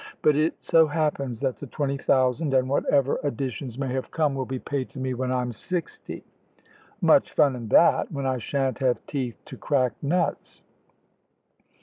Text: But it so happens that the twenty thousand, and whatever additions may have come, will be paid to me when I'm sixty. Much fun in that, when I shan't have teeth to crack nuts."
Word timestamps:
But 0.23 0.35
it 0.35 0.55
so 0.63 0.87
happens 0.87 1.39
that 1.41 1.59
the 1.59 1.67
twenty 1.67 1.95
thousand, 1.99 2.55
and 2.55 2.67
whatever 2.67 3.19
additions 3.21 3.77
may 3.77 3.89
have 3.93 4.09
come, 4.09 4.33
will 4.33 4.47
be 4.47 4.57
paid 4.57 4.89
to 4.89 4.97
me 4.99 5.13
when 5.13 5.31
I'm 5.31 5.53
sixty. 5.53 6.23
Much 7.01 7.33
fun 7.33 7.55
in 7.55 7.67
that, 7.67 8.11
when 8.11 8.25
I 8.25 8.39
shan't 8.39 8.79
have 8.79 9.05
teeth 9.05 9.37
to 9.45 9.57
crack 9.57 9.93
nuts." 10.01 10.63